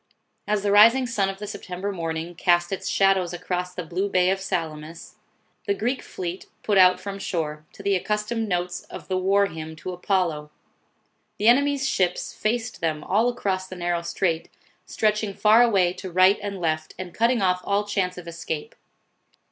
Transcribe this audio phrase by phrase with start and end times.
[0.47, 4.31] As the rising sun of the September morning, cast its shadows across the blue Bay
[4.31, 5.17] of Salamis,
[5.67, 6.31] the 100 NAVAL VICTORY.
[6.37, 6.47] [B.C.
[6.63, 6.65] 480.
[6.65, 9.93] Greek fleet put out from shore, to the accustomed notes of the war hymn to
[9.93, 10.49] Apollo.
[11.37, 14.49] The enemy's ships faced them all across the narrow strait,
[14.87, 18.73] stretching far away to right and left, and cutting off all chance of escape.